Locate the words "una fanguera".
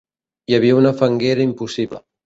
0.79-1.49